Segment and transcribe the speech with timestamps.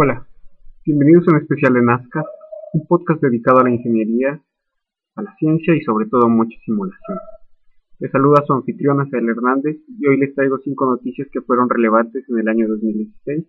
[0.00, 0.24] Hola,
[0.86, 2.24] bienvenidos a un especial de Nazca,
[2.72, 4.40] un podcast dedicado a la ingeniería,
[5.16, 7.18] a la ciencia y sobre todo a mucha simulación.
[7.98, 12.24] Les saluda su anfitriona Cel Hernández y hoy les traigo cinco noticias que fueron relevantes
[12.28, 13.44] en el año 2016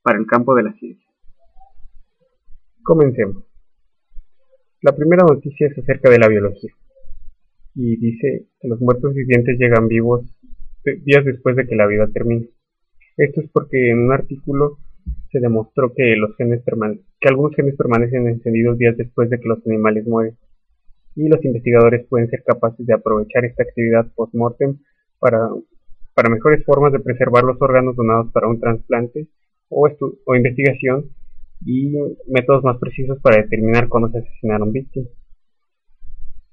[0.00, 1.06] para el campo de la ciencia.
[2.82, 3.44] Comencemos.
[4.80, 6.72] La primera noticia es acerca de la biología
[7.74, 10.34] y dice que los muertos vivientes llegan vivos
[10.82, 12.48] días después de que la vida termine.
[13.18, 14.78] Esto es porque en un artículo
[15.30, 16.62] se demostró que los genes
[17.20, 20.36] que algunos genes permanecen encendidos días después de que los animales mueren
[21.16, 24.78] y los investigadores pueden ser capaces de aprovechar esta actividad post-mortem
[25.18, 25.48] para,
[26.30, 29.28] mejores formas de preservar los órganos donados para un trasplante
[29.68, 29.88] o,
[30.24, 31.06] o investigación
[31.64, 31.92] y
[32.26, 35.10] métodos más precisos para determinar cuándo se asesinaron víctimas.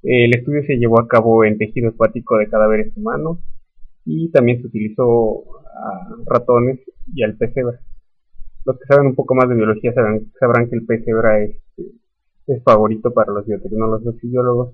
[0.03, 3.39] El estudio se llevó a cabo en tejido hepático de cadáveres humanos
[4.05, 6.79] y también se utilizó a ratones
[7.13, 7.79] y al pez cebra.
[8.65, 11.55] Los que saben un poco más de biología sabrán, sabrán que el pez cebra es,
[12.63, 14.73] favorito para los biotecnólogos y biólogos.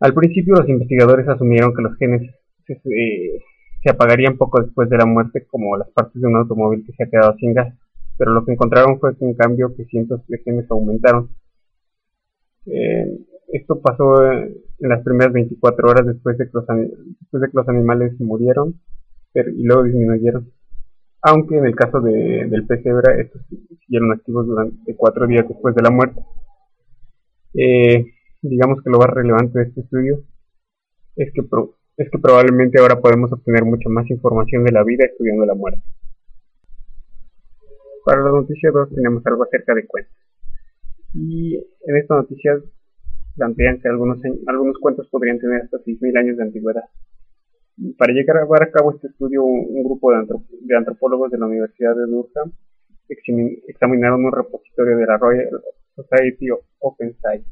[0.00, 2.34] Al principio los investigadores asumieron que los genes
[2.66, 7.04] se, apagarían poco después de la muerte como las partes de un automóvil que se
[7.04, 7.74] ha quedado sin gas,
[8.18, 11.30] pero lo que encontraron fue que en cambio que cientos de genes aumentaron.
[12.66, 13.18] Eh,
[13.52, 17.68] esto pasó en las primeras 24 horas después de que los, después de que los
[17.68, 18.74] animales murieron
[19.32, 20.50] pero, y luego disminuyeron.
[21.22, 23.42] Aunque en el caso de, del pez cebra, estos
[23.80, 26.20] siguieron activos durante cuatro días después de la muerte.
[27.54, 28.06] Eh,
[28.42, 30.22] digamos que lo más relevante de este estudio
[31.16, 31.42] es que,
[31.96, 35.82] es que probablemente ahora podemos obtener mucha más información de la vida estudiando la muerte.
[38.04, 40.16] Para la noticia 2 tenemos algo acerca de cuentos.
[41.12, 42.58] Y en esta noticia
[43.36, 46.84] plantean que algunos, algunos cuentos podrían tener hasta 6.000 años de antigüedad.
[47.96, 50.26] Para llevar a cabo este estudio, un, grupo de,
[50.60, 52.52] de, antropólogos de la Universidad de Durham
[53.08, 55.48] examinaron un repositorio de la Royal
[55.96, 57.48] Society of Open Science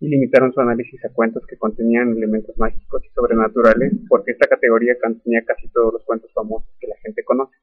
[0.00, 4.96] y limitaron su análisis a cuentos que contenían elementos mágicos y sobrenaturales, porque esta categoría
[5.02, 7.56] contenía casi todos los cuentos famosos que la gente conoce.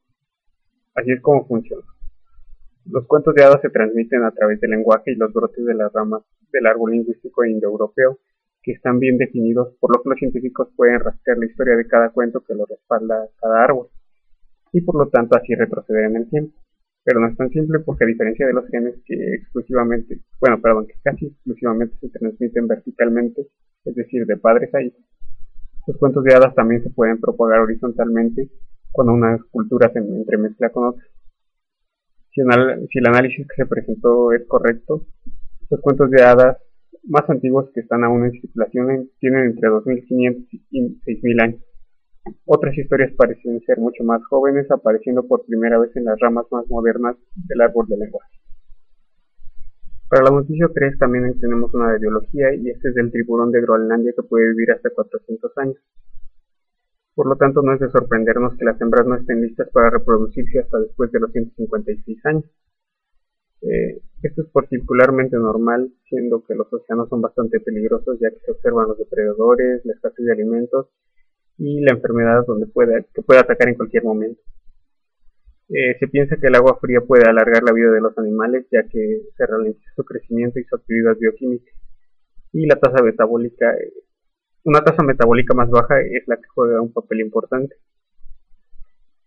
[0.96, 1.84] Así es como funciona.
[2.85, 5.91] Los cuentos de hadas se transmiten a través del lenguaje y los brotes de las
[5.94, 8.19] ramas del árbol lingüístico indoeuropeo,
[8.66, 12.09] que están bien definidos, por lo que los científicos pueden rastrear la historia de cada
[12.09, 13.90] cuento que lo respalda cada árbol,
[14.74, 16.58] y por lo tanto así retroceder en el tiempo.
[17.03, 20.88] Pero no es tan simple porque a diferencia de los genes que exclusivamente, bueno, perdón,
[20.88, 23.48] que casi exclusivamente se transmiten verticalmente,
[23.86, 25.06] es decir, de padres a hijos,
[25.86, 28.50] los cuentos de hadas también se pueden propagar horizontalmente
[28.92, 31.03] cuando una cultura se entremezcla con otra.
[32.32, 35.06] Si, el análisis que se presentó es correcto,
[35.70, 36.58] los cuentos de hadas
[37.07, 41.61] más antiguos que están aún en circulación tienen entre 2.500 y 6.000 años.
[42.45, 46.67] Otras historias parecen ser mucho más jóvenes, apareciendo por primera vez en las ramas más
[46.67, 48.39] modernas del árbol de lenguaje.
[50.09, 53.61] Para la noticia 3 también tenemos una de biología y este es del tiburón de
[53.61, 55.77] Groenlandia que puede vivir hasta 400 años.
[57.16, 60.59] Por lo tanto, no es de sorprendernos que las hembras no estén listas para reproducirse
[60.59, 62.43] hasta después de los 156 años.
[63.67, 68.52] Eh, esto es particularmente normal, siendo que los océanos son bastante peligrosos ya que se
[68.52, 70.88] observan los depredadores, la escasez de alimentos
[71.58, 74.41] y la enfermedad donde puede, que puede atacar en cualquier momento.
[75.70, 78.84] Eh, se piensa que el agua fría puede alargar la vida de los animales ya
[78.84, 81.72] que se ralentiza su crecimiento y su actividad bioquímica
[82.53, 83.94] y la tasa metabólica eh,
[84.66, 87.76] una tasa metabólica más baja es la que juega un papel importante.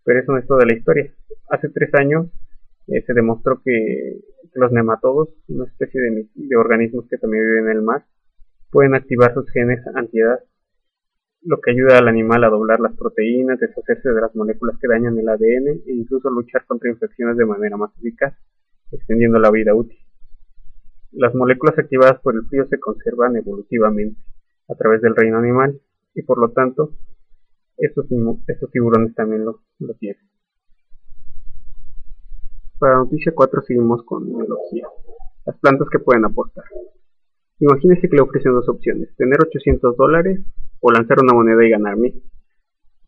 [0.04, 1.14] Pero eso no es toda la historia.
[1.48, 2.26] Hace tres años
[2.88, 4.20] se demostró que,
[4.54, 8.06] los nematodos, una especie de, organismos que también viven en el mar,
[8.70, 10.40] pueden activar sus genes antiedad,
[11.42, 15.18] lo que ayuda al animal a doblar las proteínas, deshacerse de las moléculas que dañan
[15.18, 18.34] el ADN e incluso luchar contra infecciones de manera más eficaz,
[18.90, 19.98] extendiendo la vida útil.
[21.12, 24.20] Las moléculas activadas por el frío se conservan evolutivamente
[24.68, 25.80] a través del reino animal
[26.14, 26.94] y por lo tanto
[27.76, 28.06] estos,
[28.72, 29.60] tiburones también lo
[30.00, 30.28] tienen.
[32.78, 34.86] Para noticia 4 seguimos con biología.
[35.46, 36.64] Las plantas que pueden aportar.
[37.60, 40.40] Imagínese que le ofrecen dos opciones, tener 800 dólares
[40.80, 42.22] o lanzar una moneda y ganar mil.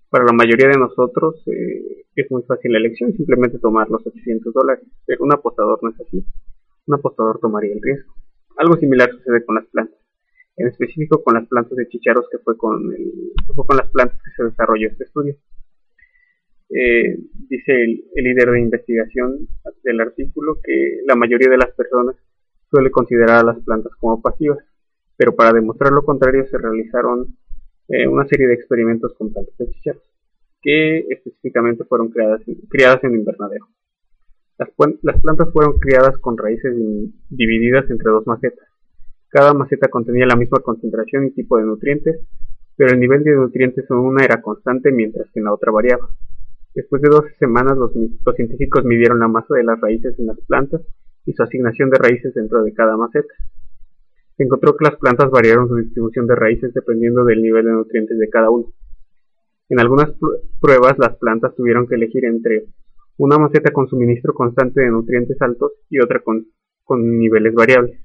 [0.09, 4.53] Para la mayoría de nosotros eh, es muy fácil la elección, simplemente tomar los 800
[4.53, 6.25] dólares, pero un apostador no es así.
[6.87, 8.15] Un apostador tomaría el riesgo.
[8.57, 10.01] Algo similar sucede con las plantas
[10.61, 14.21] en específico con las plantas de chicharos que fue con, el, fue con las plantas
[14.23, 15.37] que se desarrolló este estudio.
[16.71, 17.19] Eh,
[17.49, 19.49] dice el, líder de investigación
[19.83, 22.15] del artículo que la mayoría de las personas
[22.71, 24.59] suele considerar a las plantas como pasivas,
[25.17, 27.37] pero para demostrar lo contrario se realizaron
[27.89, 30.03] eh, una serie de experimentos con plantas de chicharos,
[30.63, 33.67] que específicamente fueron criadas en invernadero.
[34.61, 36.75] Las, plantas fueron criadas con raíces
[37.31, 38.69] divididas entre dos macetas.
[39.31, 42.21] Cada maceta contenía la misma concentración y tipo de nutrientes,
[42.77, 46.11] pero el nivel de nutrientes en una era constante mientras que en la otra variaba.
[46.75, 47.93] Después de 12 semanas los,
[48.37, 50.81] científicos midieron la masa de las raíces en las plantas
[51.27, 53.35] y su asignación de raíces dentro de cada maceta.
[54.37, 58.19] Se encontró que las plantas variaron su distribución de raíces dependiendo del nivel de nutrientes
[58.19, 58.67] de cada una.
[59.69, 60.13] En algunas
[60.61, 62.67] pruebas las plantas tuvieron que elegir entre
[63.19, 66.47] una maceta con suministro constante de nutrientes altos y otra con,
[67.19, 68.01] niveles variables.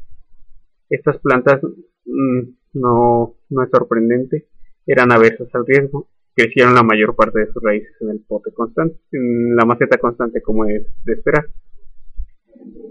[0.90, 1.62] Estas plantas,
[2.06, 2.42] mm,
[2.74, 4.48] no, no es sorprendente,
[4.86, 9.00] eran aversas al riesgo, crecieron la mayor parte de sus raíces en el pote constante,
[9.12, 11.46] en la maceta constante como es de esperar.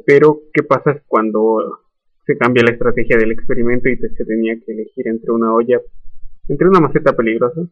[0.06, 1.84] Pero, ¿qué pasa cuando
[2.26, 5.80] se cambia la estrategia del experimento y se tenía que elegir entre una olla,
[6.48, 7.62] entre una maceta peligrosa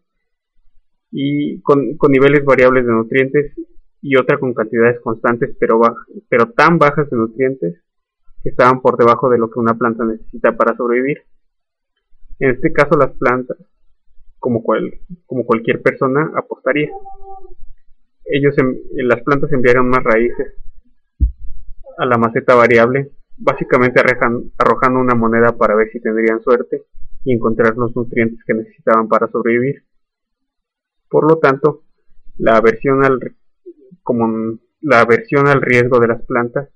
[1.10, 3.52] y con, niveles variables de nutrientes
[4.00, 5.80] y otra con cantidades constantes pero,
[6.28, 7.80] pero tan bajas de nutrientes
[8.42, 11.18] que estaban por debajo de lo que una planta necesita para sobrevivir.
[12.40, 13.56] En este caso las plantas,
[14.42, 16.90] como, cual, como cualquier persona, apostaría.
[18.24, 18.56] Ellos,
[18.94, 20.54] las plantas enviaron más raíces
[21.96, 24.02] a la maceta variable, básicamente
[24.58, 26.82] arrojando una moneda para ver si tendrían suerte
[27.24, 29.84] y encontrar los nutrientes que necesitaban para sobrevivir.
[31.08, 31.84] Por lo tanto,
[32.38, 33.20] la aversión al
[34.02, 36.68] como la aversión al riesgo de las plantas,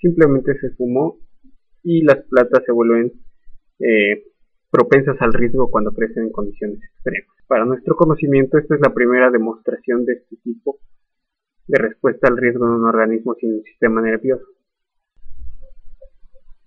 [0.00, 1.20] simplemente se sumó
[1.84, 3.12] y las plantas se vuelven
[3.78, 4.24] eh,
[4.72, 7.36] propensas al riesgo cuando crecen en condiciones extremas.
[7.46, 10.78] Para nuestro conocimiento, esta es la primera demostración de este tipo
[11.68, 14.46] de respuesta al riesgo en un organismo sin un sistema nervioso.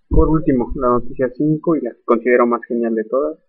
[0.07, 3.39] Por último, la noticia 5 y la que considero más genial de todas,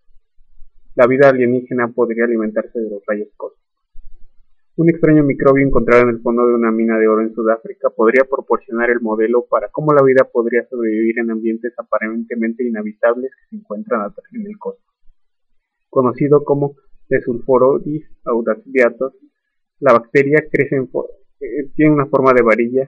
[0.94, 3.65] la vida alienígena podría alimentarse de los rayos cósmicos.
[4.78, 8.24] Un extraño microbio encontrado en el fondo de una mina de oro en Sudáfrica podría
[8.24, 13.56] proporcionar el modelo para cómo la vida podría sobrevivir en ambientes aparentemente inhabitables que se
[13.56, 14.84] encuentran en el cosmos.
[15.88, 16.76] Conocido como
[17.08, 19.14] Desulforodis audaciatus,
[19.80, 20.90] la bacteria crece en
[21.40, 22.86] eh, tiene una forma de varilla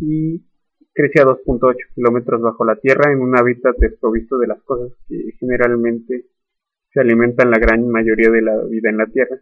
[0.00, 0.44] y
[0.92, 5.32] crece a 2.8 kilómetros bajo la Tierra en un hábitat desprovisto de las cosas que
[5.40, 6.26] generalmente
[6.92, 9.40] se alimentan la gran mayoría de la vida en la Tierra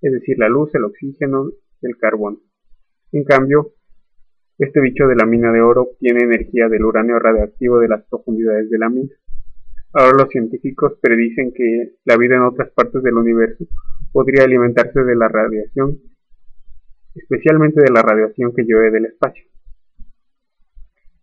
[0.00, 1.50] es decir, la luz, el oxígeno,
[1.82, 2.40] el carbón.
[3.12, 3.72] En cambio,
[4.58, 8.68] este bicho de la mina de oro tiene energía del uranio radioactivo de las profundidades
[8.70, 9.14] de la mina.
[9.92, 13.64] Ahora los científicos predicen que la vida en otras partes del universo
[14.12, 15.98] podría alimentarse de la radiación,
[17.14, 19.44] especialmente de la radiación que llueve del espacio.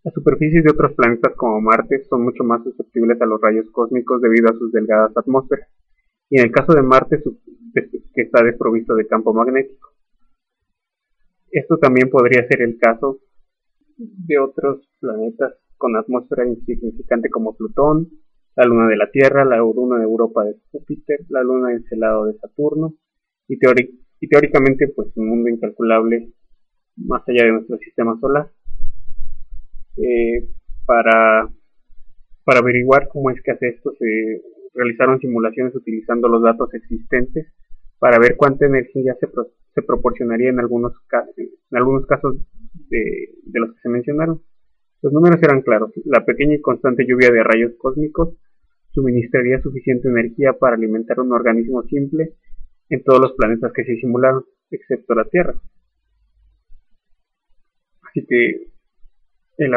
[0.04, 4.20] Las superficies de otros planetas como Marte son mucho más susceptibles a los rayos cósmicos
[4.20, 5.68] debido a sus delgadas atmósferas,
[6.28, 7.22] y en el caso de Marte
[8.18, 9.90] que está desprovisto de campo magnético.
[11.52, 13.20] Esto también podría ser el caso
[13.96, 18.08] de otros planetas con atmósfera insignificante como Plutón,
[18.56, 22.36] la luna de la Tierra, la luna de Europa de Júpiter, la luna encelado de
[22.38, 22.94] Saturno
[23.46, 26.32] y, teóricamente pues un mundo incalculable
[26.96, 28.50] más allá de nuestro sistema solar.
[29.96, 30.48] Eh,
[30.86, 31.48] para,
[32.42, 34.42] para averiguar cómo es que hace esto se
[34.74, 37.46] realizaron simulaciones utilizando los datos existentes
[37.98, 39.28] para ver cuánta energía se,
[39.74, 40.92] se proporcionaría en algunos,
[42.06, 42.36] casos
[42.88, 44.42] de, los que se mencionaron.
[45.02, 45.92] Los números eran claros.
[46.04, 48.36] La pequeña y constante lluvia de rayos cósmicos
[48.90, 52.34] suministraría suficiente energía para alimentar un organismo simple
[52.88, 55.60] en todos los planetas que se simularon, excepto la Tierra.
[58.02, 58.72] Así que
[59.58, 59.72] el,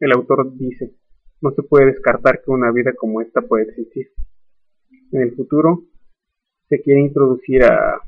[0.00, 0.94] el autor dice,
[1.42, 4.08] no se puede descartar que una vida como esta puede existir.
[5.12, 5.84] En el futuro
[6.68, 8.00] se quiere introducir a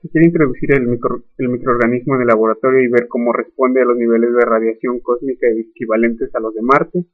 [0.00, 0.98] se quiere introducir el,
[1.38, 5.48] el microorganismo en el laboratorio y ver cómo responde a los niveles de radiación cósmica
[5.48, 7.04] equivalentes a los de Marte,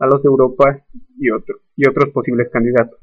[0.00, 0.84] a los de Europa
[1.16, 2.98] y, otro, y otros posibles candidatos.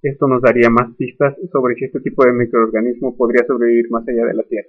[0.00, 4.24] Esto nos daría más pistas sobre si este tipo de microorganismo podría sobrevivir más allá
[4.24, 4.68] de la Tierra.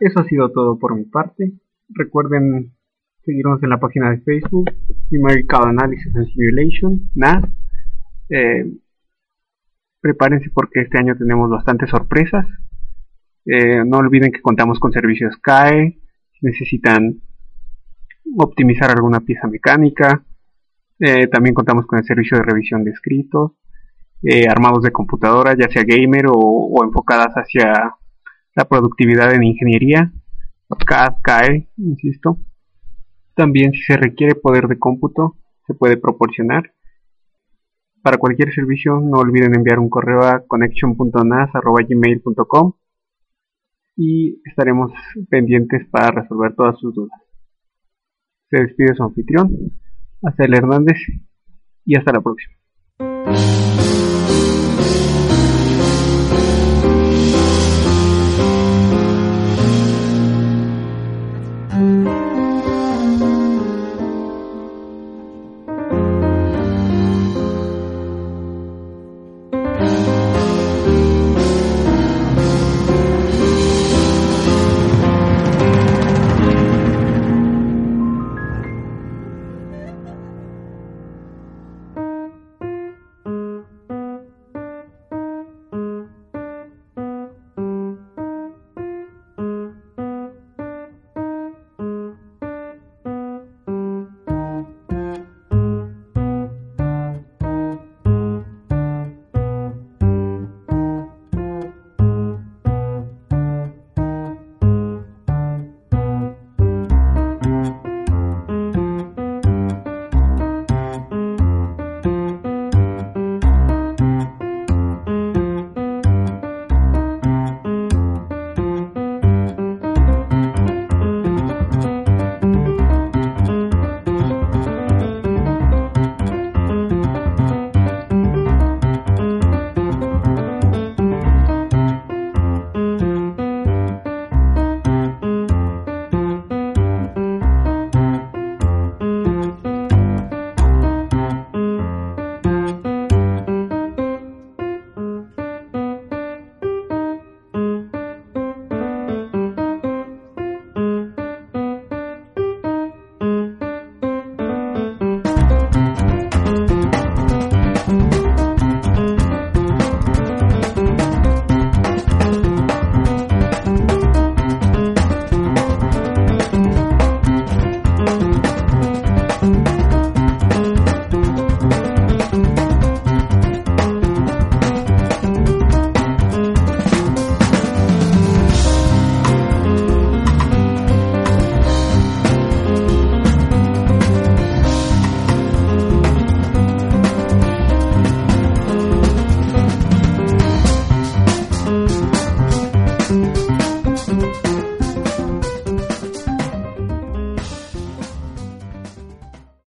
[0.00, 1.52] Eso ha sido todo por mi parte.
[1.88, 2.72] Recuerden
[3.24, 4.70] seguirnos en la página de Facebook,
[5.10, 7.44] Numerical Analysis and Simulation, NAS.
[8.28, 8.66] Eh,
[10.00, 12.46] prepárense porque este año tenemos bastantes sorpresas.
[13.46, 15.98] Eh, no olviden que contamos con servicios CAE,
[16.32, 17.20] si necesitan
[18.38, 20.24] optimizar alguna pieza mecánica.
[20.98, 23.52] Eh, también contamos con el servicio de revisión de escritos,
[24.48, 27.94] armados de computadora, ya sea gamer o enfocadas hacia
[28.54, 30.12] la productividad en ingeniería,
[30.86, 32.38] CAD, CAE, insisto.
[33.34, 36.72] También si se requiere poder de cómputo, se puede proporcionar.
[38.02, 42.74] Para cualquier servicio no olviden enviar un correo a connection.nas.gmail.com
[43.96, 44.92] y estaremos
[45.30, 47.18] pendientes para resolver todas sus dudas.
[48.50, 49.50] Se despide su anfitrión,
[50.22, 50.98] hasta el Hernández
[51.84, 52.54] y hasta la próxima.